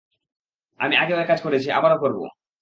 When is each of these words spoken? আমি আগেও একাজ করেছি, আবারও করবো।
আমি 0.79 0.95
আগেও 0.95 1.21
একাজ 1.21 1.39
করেছি, 1.41 1.67
আবারও 1.71 1.97
করবো। 1.97 2.23